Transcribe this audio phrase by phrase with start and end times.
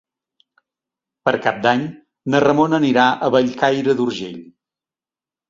[1.29, 1.83] Per Cap d'Any
[2.35, 4.43] na Ramona anirà a Bellcaire d'Urgell.